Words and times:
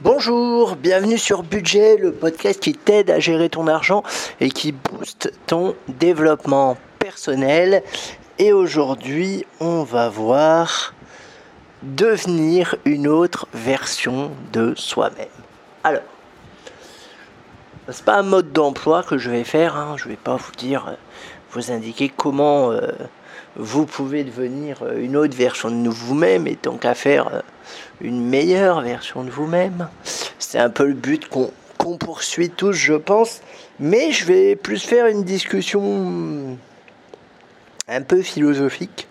Bonjour, 0.00 0.74
bienvenue 0.74 1.16
sur 1.16 1.44
Budget, 1.44 1.96
le 1.96 2.10
podcast 2.12 2.58
qui 2.58 2.74
t'aide 2.74 3.12
à 3.12 3.20
gérer 3.20 3.48
ton 3.48 3.68
argent 3.68 4.02
et 4.40 4.50
qui 4.50 4.72
booste 4.72 5.32
ton 5.46 5.76
développement 5.86 6.76
personnel. 6.98 7.84
Et 8.40 8.52
aujourd'hui, 8.52 9.46
on 9.60 9.84
va 9.84 10.08
voir 10.08 10.94
devenir 11.84 12.74
une 12.84 13.06
autre 13.06 13.46
version 13.54 14.32
de 14.52 14.74
soi-même. 14.76 15.28
Alors, 15.84 16.02
c'est 17.88 18.04
pas 18.04 18.18
un 18.18 18.22
mode 18.22 18.52
d'emploi 18.52 19.04
que 19.04 19.16
je 19.16 19.30
vais 19.30 19.44
faire, 19.44 19.76
hein. 19.76 19.94
je 19.96 20.08
vais 20.08 20.16
pas 20.16 20.34
vous 20.34 20.52
dire, 20.58 20.88
euh, 20.88 20.94
vous 21.52 21.70
indiquer 21.70 22.08
comment 22.08 22.72
euh, 22.72 22.88
vous 23.56 23.86
pouvez 23.86 24.24
devenir 24.24 24.82
euh, 24.82 24.98
une 24.98 25.16
autre 25.16 25.36
version 25.36 25.70
de 25.70 25.88
vous-même 25.88 26.46
et 26.46 26.56
tant 26.56 26.76
qu'à 26.76 26.94
faire 26.94 27.42
une 28.00 28.24
meilleure 28.24 28.80
version 28.80 29.24
de 29.24 29.30
vous-même. 29.30 29.88
C'est 30.38 30.58
un 30.58 30.70
peu 30.70 30.86
le 30.86 30.94
but 30.94 31.28
qu'on 31.28 31.96
poursuit 31.98 32.50
tous, 32.50 32.72
je 32.72 32.94
pense. 32.94 33.40
Mais 33.80 34.12
je 34.12 34.24
vais 34.24 34.56
plus 34.56 34.82
faire 34.82 35.06
une 35.06 35.24
discussion 35.24 36.56
un 37.88 38.02
peu 38.02 38.22
philosophique. 38.22 39.08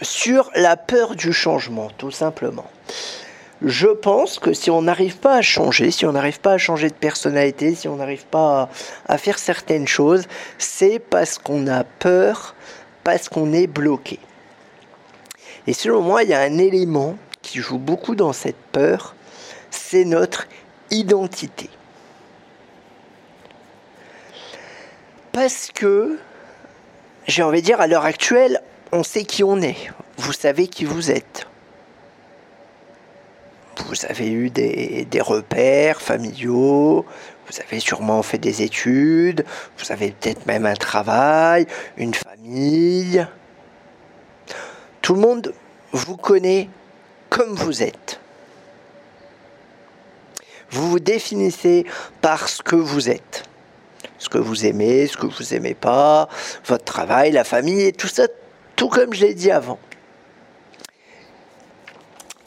sur 0.00 0.50
la 0.54 0.76
peur 0.76 1.16
du 1.16 1.32
changement, 1.34 1.90
tout 1.98 2.10
simplement 2.10 2.70
je 3.62 3.88
pense 3.88 4.38
que 4.38 4.52
si 4.52 4.70
on 4.70 4.82
n'arrive 4.82 5.16
pas 5.18 5.36
à 5.36 5.42
changer, 5.42 5.90
si 5.90 6.06
on 6.06 6.12
n'arrive 6.12 6.40
pas 6.40 6.52
à 6.52 6.58
changer 6.58 6.88
de 6.88 6.94
personnalité, 6.94 7.74
si 7.74 7.88
on 7.88 7.96
n'arrive 7.96 8.26
pas 8.26 8.68
à, 9.06 9.18
faire 9.18 9.38
certaines 9.38 9.88
choses, 9.88 10.26
c'est 10.58 11.00
parce 11.00 11.38
qu'on 11.38 11.66
a 11.66 11.82
peur, 11.82 12.54
parce 13.02 13.28
qu'on 13.28 13.52
est 13.52 13.66
bloqué. 13.66 14.20
Et 15.66 15.72
selon 15.72 16.02
moi, 16.02 16.22
il 16.22 16.30
y 16.30 16.34
a 16.34 16.40
un 16.40 16.58
élément 16.58 17.18
qui 17.42 17.58
joue 17.58 17.78
beaucoup 17.78 18.14
dans 18.14 18.32
cette 18.32 18.56
peur, 18.72 19.16
c'est 19.70 20.04
notre 20.04 20.46
identité. 20.90 21.68
Parce 25.32 25.70
que, 25.74 26.18
j'ai 27.26 27.42
envie 27.42 27.60
de 27.60 27.66
dire, 27.66 27.80
à 27.80 27.86
l'heure 27.86 28.04
actuelle, 28.04 28.62
on 28.92 29.02
sait 29.02 29.24
qui 29.24 29.42
on 29.42 29.60
est. 29.60 29.90
Vous 30.16 30.32
savez 30.32 30.68
qui 30.68 30.84
vous 30.84 31.10
êtes 31.10 31.47
vous 33.98 34.06
avez 34.06 34.30
eu 34.30 34.50
des, 34.50 35.20
repères 35.20 36.00
familiaux, 36.00 37.04
vous 37.50 37.60
avez 37.60 37.80
sûrement 37.80 38.22
fait 38.22 38.38
des 38.38 38.62
études, 38.62 39.44
vous 39.78 39.92
avez 39.92 40.12
peut-être 40.12 40.46
même 40.46 40.66
un 40.66 40.74
travail, 40.74 41.66
une 41.96 42.14
famille. 42.14 43.26
Tout 45.02 45.14
le 45.14 45.20
monde 45.20 45.52
vous 45.92 46.16
connaît 46.16 46.68
comme 47.28 47.54
vous 47.54 47.82
êtes. 47.82 48.20
Vous 50.70 50.90
vous 50.90 51.00
définissez 51.00 51.84
par 52.20 52.48
ce 52.48 52.62
que 52.62 52.76
vous 52.76 53.08
êtes. 53.08 53.44
Ce 54.18 54.28
que 54.28 54.38
vous 54.38 54.66
aimez, 54.66 55.06
ce 55.06 55.16
que 55.16 55.26
vous 55.26 55.54
aimez 55.54 55.74
pas, 55.74 56.28
votre 56.66 56.84
travail, 56.84 57.32
la 57.32 57.44
famille, 57.44 57.86
et 57.86 57.92
tout 57.92 58.08
ça, 58.08 58.26
tout 58.76 58.88
comme 58.88 59.14
je 59.14 59.26
l'ai 59.26 59.34
dit 59.34 59.50
avant. 59.50 59.78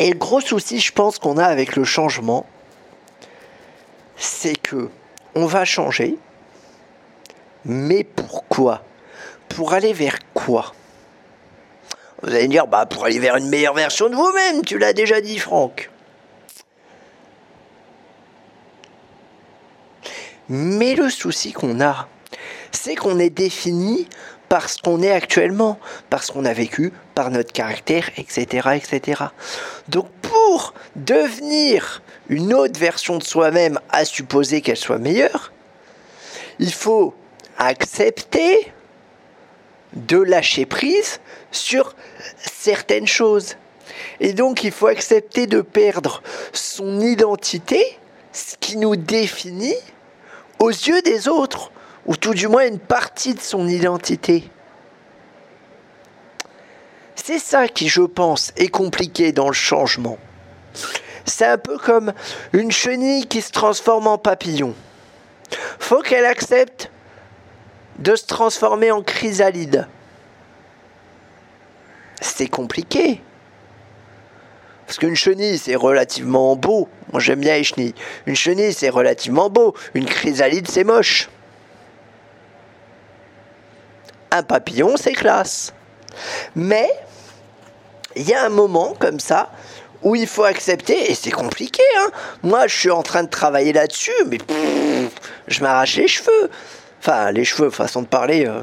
Et 0.02 0.10
le 0.10 0.18
gros 0.18 0.42
souci, 0.42 0.80
je 0.80 0.92
pense, 0.92 1.20
qu'on 1.20 1.38
a 1.38 1.46
avec 1.46 1.76
le 1.76 1.84
changement, 1.84 2.48
c'est 4.18 4.60
que 4.60 4.90
on 5.36 5.46
va 5.46 5.64
changer, 5.64 6.18
mais 7.66 8.04
pourquoi? 8.04 8.84
Pour 9.48 9.74
aller 9.74 9.94
vers 9.94 10.18
quoi? 10.34 10.74
Vous 12.24 12.30
allez 12.30 12.48
me 12.48 12.52
dire, 12.52 12.66
bah 12.66 12.88
pour 12.88 13.06
aller 13.06 13.20
vers 13.20 13.36
une 13.36 13.48
meilleure 13.48 13.76
version 13.76 14.10
de 14.10 14.16
vous-même, 14.16 14.66
tu 14.66 14.80
l'as 14.80 14.94
déjà 14.94 15.22
dit, 15.22 15.38
Franck. 15.38 15.92
Mais 20.50 20.96
le 20.96 21.12
souci 21.12 21.54
qu'on 21.54 21.80
a, 21.80 22.08
c'est 22.72 22.96
qu'on 22.96 23.20
est 23.20 23.30
défini 23.30 24.10
parce 24.52 24.76
qu'on 24.76 25.02
est 25.02 25.12
actuellement, 25.12 25.80
parce 26.10 26.30
qu'on 26.30 26.44
a 26.44 26.52
vécu, 26.52 26.92
par 27.16 27.32
notre 27.32 27.54
caractère, 27.54 28.10
etc., 28.18 28.68
etc. 28.76 29.24
Donc 29.88 30.10
pour 30.22 30.74
devenir 30.98 32.02
une 32.28 32.54
autre 32.54 32.78
version 32.78 33.18
de 33.18 33.24
soi-même, 33.24 33.80
à 33.92 34.04
supposer 34.04 34.60
qu'elle 34.60 34.76
soit 34.76 34.98
meilleure, 34.98 35.54
il 36.60 36.74
faut 36.74 37.14
accepter 37.58 38.74
de 39.94 40.18
lâcher 40.18 40.66
prise 40.66 41.22
sur 41.52 41.96
certaines 42.38 43.08
choses. 43.08 43.56
Et 44.20 44.34
donc 44.34 44.66
il 44.66 44.72
faut 44.74 44.88
accepter 44.88 45.48
de 45.48 45.62
perdre 45.62 46.22
son 46.52 47.00
identité, 47.00 47.98
ce 48.34 48.58
qui 48.60 48.76
nous 48.76 48.98
définit, 48.98 49.78
aux 50.60 50.72
yeux 50.72 51.02
des 51.04 51.30
autres 51.30 51.72
ou 52.06 52.16
tout 52.16 52.34
du 52.34 52.48
moins 52.48 52.68
une 52.68 52.80
partie 52.80 53.34
de 53.34 53.40
son 53.40 53.68
identité. 53.68 54.50
C'est 57.16 57.40
ça 57.40 57.68
qui, 57.68 57.88
je 57.88 58.02
pense, 58.02 58.52
est 58.58 58.70
compliqué 58.70 59.32
dans 59.32 59.48
le 59.48 59.54
changement. 59.54 60.18
C'est 61.26 61.46
un 61.46 61.58
peu 61.58 61.78
comme 61.78 62.14
une 62.54 62.72
chenille 62.72 63.28
qui 63.28 63.42
se 63.42 63.52
transforme 63.52 64.08
en 64.08 64.18
papillon. 64.18 64.74
Faut 65.80 66.02
qu'elle 66.02 66.26
accepte 66.26 66.90
de 68.00 68.16
se 68.16 68.26
transformer 68.26 68.92
en 68.92 69.04
chrysalide. 69.04 69.88
C'est 72.22 72.48
compliqué. 72.48 73.22
Parce 74.88 74.98
qu'une 74.98 75.16
chenille, 75.16 75.58
c'est 75.58 75.76
relativement 75.76 76.56
beau. 76.56 76.90
Moi, 77.12 77.22
j'aime 77.22 77.40
bien 77.40 77.54
les 77.54 77.64
chenilles. 77.64 77.96
Une 78.26 78.36
chenille, 78.36 78.74
c'est 78.74 78.90
relativement 78.90 79.50
beau. 79.50 79.76
Une 79.94 80.06
chrysalide, 80.06 80.68
c'est 80.68 80.84
moche 80.84 81.30
un 84.32 84.44
papillon, 84.44 84.96
c'est 84.98 85.14
classe. 85.14 85.74
Mais 86.56 86.90
il 88.16 88.28
y 88.28 88.34
a 88.34 88.46
un 88.46 88.50
moment 88.50 88.96
comme 89.00 89.20
ça 89.20 89.52
où 90.02 90.16
il 90.16 90.28
faut 90.28 90.44
accepter, 90.44 91.12
et 91.12 91.16
c'est 91.16 91.32
compliqué. 91.32 91.84
Hein. 92.00 92.10
Moi, 92.42 92.66
je 92.68 92.76
suis 92.76 92.90
en 92.90 93.04
train 93.04 93.24
de 93.24 93.30
travailler 93.30 93.72
là-dessus, 93.72 94.12
mais 94.28 94.40
je 95.48 95.62
m'arrache 95.62 95.96
les 95.98 96.08
cheveux. 96.08 96.50
Enfin, 97.00 97.32
les 97.32 97.46
cheveux, 97.46 97.70
façon 97.70 98.02
de 98.02 98.08
parler, 98.08 98.48
euh, 98.48 98.62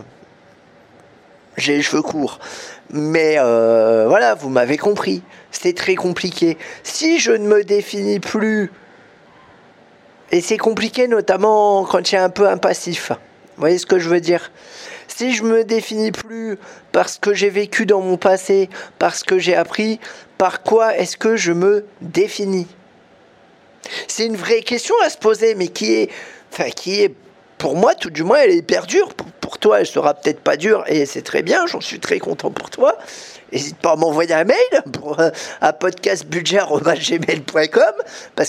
j'ai 1.57 1.77
les 1.77 1.83
cheveux 1.83 2.03
courts. 2.03 2.41
Mais 2.91 3.37
euh, 3.39 4.07
voilà, 4.09 4.35
vous 4.35 4.49
m'avez 4.49 4.79
compris. 4.79 5.23
C'est 5.51 5.77
très 5.77 5.95
compliqué. 5.95 6.59
Si 6.83 7.21
je 7.21 7.33
ne 7.33 7.47
me 7.47 7.63
définis 7.63 8.21
plus, 8.21 8.73
et 10.31 10.41
c'est 10.41 10.59
compliqué 10.59 11.09
notamment 11.09 11.85
quand 11.85 12.11
il 12.11 12.15
y 12.17 12.19
a 12.19 12.25
un 12.25 12.31
peu 12.31 12.49
un 12.49 12.59
passif. 12.59 13.11
Vous 13.11 13.61
voyez 13.61 13.79
ce 13.79 13.87
que 13.87 13.99
je 13.99 14.09
veux 14.09 14.21
dire? 14.21 14.51
Si 15.09 15.35
je 15.35 15.43
me 15.43 15.65
définis 15.65 16.13
plus 16.13 16.59
parce 16.93 17.19
que 17.19 17.35
j'ai 17.35 17.51
vécu 17.51 17.87
dans 17.87 18.01
mon 18.01 18.17
passé, 18.17 18.69
parce 18.99 19.23
que 19.23 19.39
j'ai 19.39 19.57
appris, 19.57 19.99
par 20.37 20.63
quoi 20.63 20.97
est-ce 20.97 21.17
que 21.17 21.37
je 21.37 21.53
me 21.53 21.85
définis? 22.01 22.69
C'est 24.07 24.27
une 24.27 24.37
vraie 24.37 24.61
question 24.61 24.95
à 25.05 25.11
se 25.11 25.19
poser, 25.19 25.55
mais 25.55 25.69
qui 25.69 25.95
est, 25.95 26.11
enfin, 26.53 26.71
qui 26.71 27.03
est, 27.03 27.15
pour 27.57 27.77
moi, 27.77 27.95
tout 27.95 28.11
du 28.11 28.23
moins, 28.23 28.39
elle 28.39 28.51
est 28.51 28.59
hyper 28.59 28.87
dure. 28.87 29.15
Pour, 29.15 29.59
toi, 29.59 29.81
elle 29.81 29.87
sera 29.87 30.15
peut-être 30.15 30.41
pas 30.41 30.57
dure, 30.57 30.85
et 30.87 31.07
c'est 31.07 31.23
très 31.23 31.43
bien, 31.43 31.67
j'en 31.67 31.81
suis 31.81 31.99
très 31.99 32.21
content 32.21 32.51
pour 32.51 32.71
toi. 32.71 32.97
N'hésite 33.51 33.79
pas 33.79 33.93
à 33.93 33.97
m'envoyer 33.97 34.35
un 34.35 34.45
mail 34.45 34.57
pour, 34.93 35.19
euh, 35.19 35.31
à 35.61 35.73
parce 35.73 35.97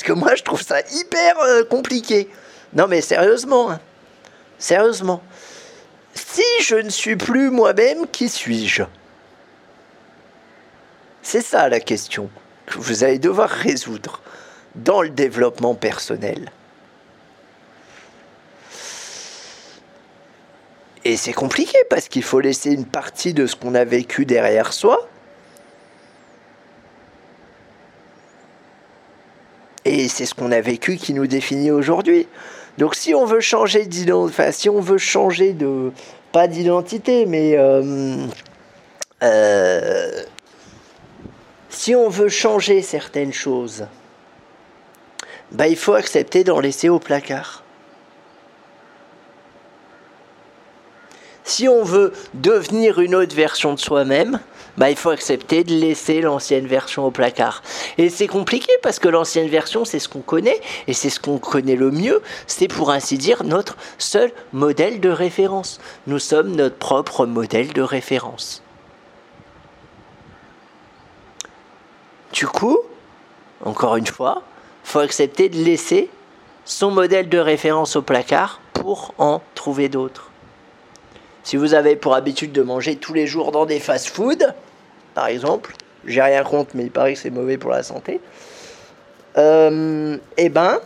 que 0.03 0.11
moi, 0.11 0.35
je 0.35 0.43
trouve 0.43 0.61
ça 0.61 0.81
hyper 0.91 1.39
euh, 1.39 1.63
compliqué. 1.63 2.29
Non, 2.73 2.87
mais 2.87 3.01
sérieusement, 3.01 3.71
hein. 3.71 3.79
sérieusement. 4.59 5.23
Si 6.31 6.43
je 6.61 6.75
ne 6.75 6.89
suis 6.89 7.15
plus 7.15 7.49
moi-même, 7.49 8.05
qui 8.05 8.29
suis-je? 8.29 8.83
C'est 11.23 11.41
ça 11.41 11.69
la 11.69 11.79
question 11.79 12.29
que 12.67 12.77
vous 12.77 13.03
allez 13.03 13.17
devoir 13.17 13.49
résoudre 13.49 14.21
dans 14.75 15.01
le 15.01 15.09
développement 15.09 15.73
personnel. 15.73 16.51
Et 21.03 21.17
c'est 21.17 21.33
compliqué 21.33 21.79
parce 21.89 22.07
qu'il 22.07 22.23
faut 22.23 22.39
laisser 22.39 22.73
une 22.73 22.85
partie 22.85 23.33
de 23.33 23.47
ce 23.47 23.55
qu'on 23.55 23.73
a 23.73 23.83
vécu 23.83 24.27
derrière 24.27 24.71
soi. 24.71 25.09
Et 29.83 30.07
c'est 30.07 30.27
ce 30.27 30.35
qu'on 30.35 30.51
a 30.51 30.61
vécu 30.61 30.97
qui 30.97 31.15
nous 31.15 31.25
définit 31.25 31.71
aujourd'hui. 31.71 32.27
Donc 32.77 32.95
si 32.95 33.13
on 33.13 33.25
veut 33.25 33.41
changer 33.41 33.85
d'identité, 33.85 34.41
enfin 34.41 34.51
si 34.51 34.69
on 34.69 34.79
veut 34.79 34.97
changer 34.97 35.53
de 35.53 35.91
pas 36.31 36.47
d'identité, 36.47 37.25
mais 37.25 37.57
euh, 37.57 38.27
euh, 39.23 40.23
si 41.69 41.95
on 41.95 42.09
veut 42.09 42.29
changer 42.29 42.81
certaines 42.81 43.33
choses, 43.33 43.85
bah, 45.51 45.67
il 45.67 45.77
faut 45.77 45.93
accepter 45.93 46.43
d'en 46.43 46.59
laisser 46.59 46.89
au 46.89 46.99
placard. 46.99 47.63
Si 51.59 51.67
on 51.67 51.83
veut 51.83 52.13
devenir 52.35 53.01
une 53.01 53.13
autre 53.13 53.35
version 53.35 53.73
de 53.73 53.79
soi-même, 53.79 54.39
bah, 54.77 54.89
il 54.89 54.95
faut 54.95 55.09
accepter 55.09 55.65
de 55.65 55.73
laisser 55.73 56.21
l'ancienne 56.21 56.65
version 56.65 57.05
au 57.05 57.11
placard. 57.11 57.63
Et 57.97 58.09
c'est 58.09 58.27
compliqué 58.27 58.71
parce 58.81 58.97
que 58.97 59.09
l'ancienne 59.09 59.49
version, 59.49 59.83
c'est 59.83 59.99
ce 59.99 60.07
qu'on 60.07 60.21
connaît, 60.21 60.61
et 60.87 60.93
c'est 60.93 61.09
ce 61.09 61.19
qu'on 61.19 61.37
connaît 61.37 61.75
le 61.75 61.91
mieux. 61.91 62.21
C'est 62.47 62.69
pour 62.69 62.91
ainsi 62.91 63.17
dire 63.17 63.43
notre 63.43 63.75
seul 63.97 64.31
modèle 64.53 65.01
de 65.01 65.09
référence. 65.09 65.81
Nous 66.07 66.19
sommes 66.19 66.55
notre 66.55 66.77
propre 66.77 67.25
modèle 67.25 67.73
de 67.73 67.81
référence. 67.81 68.63
Du 72.31 72.47
coup, 72.47 72.79
encore 73.65 73.97
une 73.97 74.07
fois, 74.07 74.43
faut 74.85 74.99
accepter 74.99 75.49
de 75.49 75.57
laisser 75.57 76.09
son 76.63 76.89
modèle 76.89 77.27
de 77.27 77.37
référence 77.37 77.97
au 77.97 78.01
placard 78.01 78.61
pour 78.71 79.13
en 79.17 79.41
trouver 79.55 79.89
d'autres. 79.89 80.28
Si 81.49 81.57
vous 81.57 81.73
avez 81.73 81.95
pour 81.95 82.13
habitude 82.13 82.51
de 82.51 82.61
manger 82.61 82.95
tous 82.95 83.15
les 83.15 83.25
jours 83.25 83.51
dans 83.51 83.65
des 83.65 83.79
fast-foods, 83.79 84.53
par 85.15 85.25
exemple, 85.25 85.73
j'ai 86.05 86.21
rien 86.21 86.43
contre, 86.43 86.75
mais 86.75 86.83
il 86.83 86.91
paraît 86.91 87.13
que 87.13 87.19
c'est 87.19 87.31
mauvais 87.31 87.57
pour 87.57 87.71
la 87.71 87.81
santé, 87.81 88.21
euh, 89.35 90.15
eh 90.37 90.49
ben, 90.49 90.79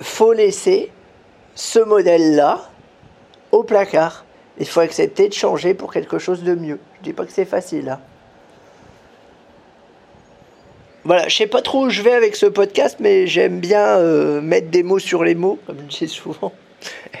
faut 0.00 0.32
laisser 0.32 0.90
ce 1.54 1.78
modèle-là 1.78 2.68
au 3.52 3.62
placard. 3.62 4.24
Il 4.58 4.66
faut 4.66 4.80
accepter 4.80 5.28
de 5.28 5.34
changer 5.34 5.72
pour 5.72 5.92
quelque 5.92 6.18
chose 6.18 6.42
de 6.42 6.56
mieux. 6.56 6.80
Je 6.98 7.04
dis 7.04 7.12
pas 7.12 7.26
que 7.26 7.32
c'est 7.32 7.44
facile. 7.44 7.90
Hein. 7.90 8.00
Voilà, 11.04 11.28
je 11.28 11.36
sais 11.36 11.46
pas 11.46 11.62
trop 11.62 11.84
où 11.84 11.90
je 11.90 12.02
vais 12.02 12.14
avec 12.14 12.34
ce 12.34 12.46
podcast, 12.46 12.96
mais 12.98 13.28
j'aime 13.28 13.60
bien 13.60 13.86
euh, 13.98 14.40
mettre 14.40 14.68
des 14.70 14.82
mots 14.82 14.98
sur 14.98 15.22
les 15.22 15.36
mots, 15.36 15.60
comme 15.64 15.78
je 15.88 15.98
dis 15.98 16.08
souvent. 16.08 16.52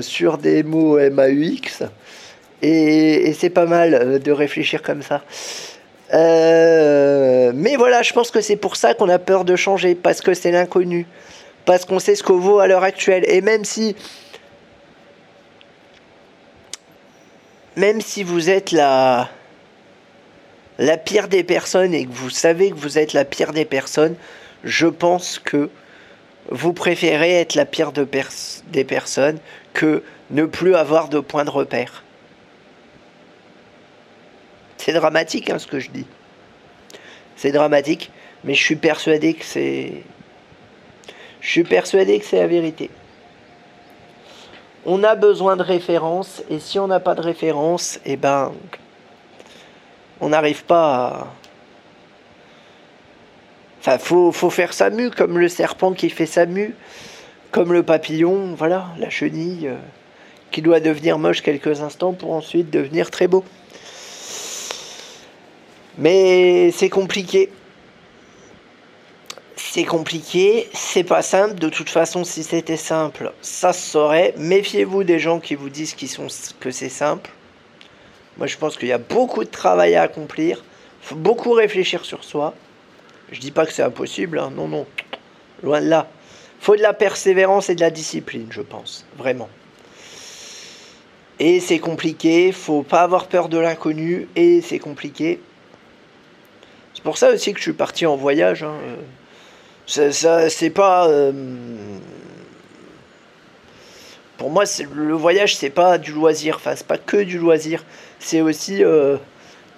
Sur 0.00 0.38
des 0.38 0.64
mots 0.64 0.98
M-A-U-X. 0.98 1.84
Et, 2.60 3.32
c'est 3.38 3.50
pas 3.50 3.66
mal 3.66 3.94
euh, 3.94 4.18
de 4.18 4.32
réfléchir 4.32 4.82
comme 4.82 5.02
ça. 5.02 5.22
Euh, 6.12 7.52
mais 7.54 7.76
voilà, 7.76 8.02
je 8.02 8.12
pense 8.12 8.32
que 8.32 8.40
c'est 8.40 8.56
pour 8.56 8.74
ça 8.74 8.94
qu'on 8.94 9.08
a 9.08 9.20
peur 9.20 9.44
de 9.44 9.54
changer, 9.54 9.94
parce 9.94 10.20
que 10.20 10.34
c'est 10.34 10.50
l'inconnu. 10.50 11.06
Parce 11.66 11.84
qu'on 11.84 12.00
sait 12.00 12.16
ce 12.16 12.24
qu'on 12.24 12.38
vaut 12.38 12.58
à 12.58 12.66
l'heure 12.66 12.82
actuelle. 12.82 13.24
Et 13.28 13.40
même 13.40 13.64
si. 13.64 13.94
Même 17.76 18.00
si 18.00 18.24
vous 18.24 18.50
êtes 18.50 18.72
la 18.72 19.28
la 20.78 20.96
pire 20.96 21.28
des 21.28 21.44
personnes 21.44 21.94
et 21.94 22.06
que 22.06 22.12
vous 22.12 22.30
savez 22.30 22.70
que 22.70 22.76
vous 22.76 22.98
êtes 22.98 23.12
la 23.12 23.24
pire 23.24 23.52
des 23.52 23.64
personnes, 23.64 24.14
je 24.64 24.86
pense 24.86 25.38
que 25.38 25.70
vous 26.50 26.72
préférez 26.72 27.32
être 27.40 27.54
la 27.54 27.66
pire 27.66 27.92
des 27.92 28.84
personnes 28.84 29.38
que 29.72 30.02
ne 30.30 30.44
plus 30.44 30.74
avoir 30.74 31.08
de 31.08 31.20
point 31.20 31.44
de 31.44 31.50
repère. 31.50 32.02
C'est 34.76 34.92
dramatique 34.92 35.50
hein, 35.50 35.58
ce 35.58 35.66
que 35.66 35.80
je 35.80 35.90
dis. 35.90 36.06
C'est 37.36 37.52
dramatique, 37.52 38.10
mais 38.44 38.54
je 38.54 38.62
suis 38.62 38.76
persuadé 38.76 39.34
que 39.34 39.44
c'est. 39.44 40.02
Je 41.40 41.50
suis 41.50 41.64
persuadé 41.64 42.18
que 42.18 42.24
c'est 42.24 42.38
la 42.38 42.46
vérité. 42.46 42.90
On 44.86 45.04
a 45.04 45.14
besoin 45.14 45.56
de 45.56 45.62
références, 45.62 46.42
et 46.48 46.58
si 46.58 46.78
on 46.78 46.86
n'a 46.86 47.00
pas 47.00 47.14
de 47.14 47.20
référence, 47.20 48.00
eh 48.06 48.16
ben, 48.16 48.52
on 50.20 50.30
n'arrive 50.30 50.64
pas 50.64 51.06
à... 51.06 51.26
Enfin, 53.88 53.96
faut, 53.96 54.32
faut 54.32 54.50
faire 54.50 54.74
sa 54.74 54.90
mue, 54.90 55.10
comme 55.10 55.38
le 55.38 55.48
serpent 55.48 55.94
qui 55.94 56.10
fait 56.10 56.26
sa 56.26 56.44
mue, 56.44 56.74
comme 57.50 57.72
le 57.72 57.82
papillon, 57.82 58.54
voilà, 58.54 58.88
la 58.98 59.08
chenille, 59.08 59.66
euh, 59.66 59.76
qui 60.50 60.60
doit 60.60 60.80
devenir 60.80 61.18
moche 61.18 61.40
quelques 61.40 61.80
instants 61.80 62.12
pour 62.12 62.32
ensuite 62.32 62.68
devenir 62.68 63.10
très 63.10 63.28
beau. 63.28 63.44
Mais 65.96 66.70
c'est 66.72 66.90
compliqué. 66.90 67.48
C'est 69.56 69.84
compliqué, 69.84 70.68
c'est 70.74 71.04
pas 71.04 71.22
simple. 71.22 71.54
De 71.54 71.70
toute 71.70 71.88
façon, 71.88 72.24
si 72.24 72.42
c'était 72.42 72.76
simple, 72.76 73.32
ça 73.40 73.72
se 73.72 73.92
saurait. 73.92 74.34
Méfiez-vous 74.36 75.02
des 75.02 75.18
gens 75.18 75.40
qui 75.40 75.54
vous 75.54 75.70
disent 75.70 75.96
sont, 76.08 76.26
que 76.60 76.70
c'est 76.70 76.90
simple. 76.90 77.30
Moi, 78.36 78.48
je 78.48 78.58
pense 78.58 78.76
qu'il 78.76 78.88
y 78.88 78.92
a 78.92 78.98
beaucoup 78.98 79.44
de 79.44 79.50
travail 79.50 79.94
à 79.94 80.02
accomplir. 80.02 80.62
Il 81.02 81.06
faut 81.06 81.16
beaucoup 81.16 81.52
réfléchir 81.52 82.04
sur 82.04 82.22
soi. 82.22 82.52
Je 83.32 83.40
dis 83.40 83.50
pas 83.50 83.66
que 83.66 83.72
c'est 83.72 83.82
impossible, 83.82 84.38
hein. 84.38 84.50
non, 84.54 84.68
non. 84.68 84.86
Loin 85.62 85.80
de 85.80 85.88
là. 85.88 86.08
Il 86.60 86.64
faut 86.64 86.76
de 86.76 86.82
la 86.82 86.94
persévérance 86.94 87.70
et 87.70 87.74
de 87.74 87.80
la 87.80 87.90
discipline, 87.90 88.46
je 88.50 88.62
pense. 88.62 89.06
Vraiment. 89.16 89.48
Et 91.38 91.60
c'est 91.60 91.78
compliqué, 91.78 92.52
faut 92.52 92.82
pas 92.82 93.02
avoir 93.02 93.26
peur 93.26 93.48
de 93.48 93.58
l'inconnu, 93.58 94.28
et 94.34 94.60
c'est 94.60 94.80
compliqué. 94.80 95.40
C'est 96.94 97.02
pour 97.02 97.16
ça 97.16 97.30
aussi 97.30 97.52
que 97.52 97.58
je 97.58 97.64
suis 97.64 97.72
parti 97.72 98.06
en 98.06 98.16
voyage. 98.16 98.64
Hein. 98.64 98.74
Ça, 99.86 100.50
c'est 100.50 100.70
pas. 100.70 101.08
Euh, 101.08 101.32
pour 104.36 104.50
moi, 104.50 104.64
le 104.92 105.14
voyage, 105.14 105.56
c'est 105.56 105.70
pas 105.70 105.98
du 105.98 106.12
loisir. 106.12 106.56
Enfin, 106.56 106.74
c'est 106.74 106.86
pas 106.86 106.98
que 106.98 107.18
du 107.18 107.38
loisir 107.38 107.84
c'est 108.18 108.40
aussi 108.40 108.84
euh, 108.84 109.16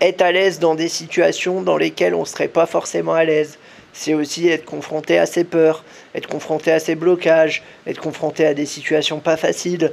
être 0.00 0.23
à 0.23 0.32
l'aise 0.32 0.58
dans 0.58 0.75
des 0.75 0.88
situations 0.88 1.62
dans 1.62 1.76
lesquelles 1.76 2.14
on 2.14 2.20
ne 2.20 2.26
serait 2.26 2.49
pas 2.49 2.67
forcément 2.67 3.14
à 3.14 3.25
l'aise. 3.25 3.58
C'est 3.93 4.14
aussi 4.14 4.49
être 4.49 4.64
confronté 4.64 5.19
à 5.19 5.26
ses 5.26 5.44
peurs, 5.44 5.85
être 6.14 6.29
confronté 6.29 6.73
à 6.73 6.79
ses 6.79 6.94
blocages, 6.94 7.62
être 7.87 8.00
confronté 8.00 8.47
à 8.47 8.55
des 8.55 8.67
situations 8.67 9.19
pas 9.20 9.37
faciles. 9.37 9.93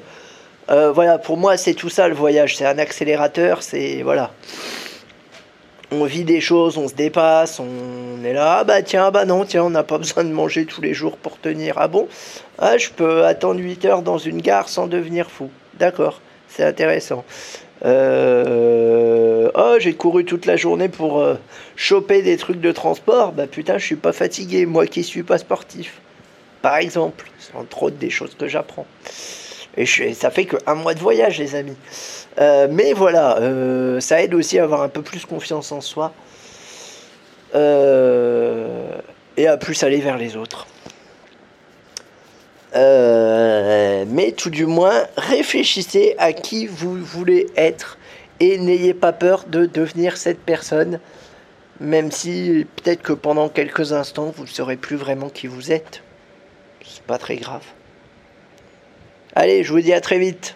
Euh, 0.69 0.91
voilà, 0.91 1.17
pour 1.17 1.37
moi, 1.37 1.57
c'est 1.57 1.73
tout 1.73 1.89
ça 1.89 2.07
le 2.07 2.13
voyage. 2.13 2.57
C'est 2.57 2.65
un 2.65 2.77
accélérateur, 2.77 3.63
c'est. 3.63 4.01
Voilà. 4.03 4.31
On 5.89 6.03
vit 6.03 6.25
des 6.25 6.41
choses, 6.41 6.77
on 6.77 6.89
se 6.89 6.93
dépasse, 6.93 7.61
on 7.61 8.21
est 8.25 8.33
là, 8.33 8.57
ah 8.59 8.63
bah 8.65 8.81
tiens, 8.81 9.09
bah 9.09 9.23
non, 9.23 9.45
tiens, 9.45 9.63
on 9.63 9.69
n'a 9.69 9.83
pas 9.83 9.97
besoin 9.97 10.25
de 10.25 10.31
manger 10.31 10.65
tous 10.65 10.81
les 10.81 10.93
jours 10.93 11.15
pour 11.15 11.39
tenir. 11.39 11.75
Ah 11.77 11.87
bon? 11.87 12.09
Ah, 12.57 12.77
je 12.77 12.89
peux 12.89 13.25
attendre 13.25 13.61
8 13.61 13.85
heures 13.85 14.01
dans 14.01 14.17
une 14.17 14.41
gare 14.41 14.67
sans 14.67 14.87
devenir 14.87 15.31
fou. 15.31 15.49
D'accord, 15.75 16.19
c'est 16.49 16.65
intéressant. 16.65 17.23
Euh, 17.85 19.49
oh, 19.53 19.75
j'ai 19.79 19.93
couru 19.93 20.25
toute 20.25 20.45
la 20.45 20.55
journée 20.55 20.89
pour 20.89 21.19
euh, 21.19 21.35
choper 21.75 22.21
des 22.21 22.37
trucs 22.37 22.59
de 22.59 22.71
transport. 22.71 23.31
Bah 23.31 23.47
putain, 23.47 23.77
je 23.77 23.85
suis 23.85 23.95
pas 23.95 24.13
fatigué, 24.13 24.65
moi 24.65 24.87
qui 24.87 25.03
suis 25.03 25.23
pas 25.23 25.37
sportif. 25.37 26.01
Par 26.61 26.77
exemple, 26.77 27.25
c'est 27.39 27.55
entre 27.55 27.83
autres 27.83 27.97
des 27.97 28.09
choses 28.09 28.35
que 28.37 28.47
j'apprends. 28.47 28.87
Et 29.77 29.85
ça 29.85 30.31
fait 30.31 30.45
que 30.45 30.57
un 30.65 30.73
mois 30.73 30.95
de 30.95 30.99
voyage, 30.99 31.37
les 31.37 31.53
amis. 31.53 31.77
Euh, 32.39 32.67
mais 32.69 32.93
voilà, 32.93 33.39
ça 33.99 34.23
aide 34.23 34.33
aussi 34.33 34.57
à 34.57 34.63
avoir 34.63 34.81
un 34.81 34.89
peu 34.89 35.03
plus 35.03 35.25
confiance 35.25 35.71
en 35.71 35.81
soi 35.81 36.13
et 37.53 39.47
à 39.47 39.57
plus 39.57 39.83
aller 39.83 40.01
vers 40.01 40.17
les 40.17 40.35
autres. 40.35 40.65
Euh, 42.75 43.56
mais 44.07 44.31
tout 44.31 44.49
du 44.49 44.65
moins, 44.65 45.07
réfléchissez 45.17 46.15
à 46.17 46.33
qui 46.33 46.65
vous 46.65 46.95
voulez 46.95 47.47
être 47.55 47.97
et 48.39 48.57
n'ayez 48.57 48.93
pas 48.93 49.13
peur 49.13 49.45
de 49.45 49.65
devenir 49.65 50.17
cette 50.17 50.39
personne, 50.39 50.99
même 51.79 52.11
si 52.11 52.65
peut-être 52.75 53.01
que 53.01 53.13
pendant 53.13 53.49
quelques 53.49 53.93
instants, 53.93 54.33
vous 54.35 54.43
ne 54.43 54.49
saurez 54.49 54.77
plus 54.77 54.95
vraiment 54.95 55.29
qui 55.29 55.47
vous 55.47 55.71
êtes. 55.71 56.01
C'est 56.85 57.03
pas 57.03 57.17
très 57.17 57.35
grave. 57.35 57.63
Allez, 59.35 59.63
je 59.63 59.71
vous 59.71 59.81
dis 59.81 59.93
à 59.93 60.01
très 60.01 60.19
vite. 60.19 60.55